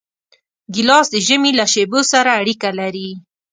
[0.73, 3.09] ګیلاس د ژمي له شېبو سره اړیکه لري.